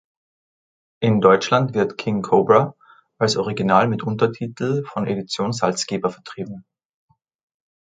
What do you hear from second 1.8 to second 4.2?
"King Cobra" als Original mit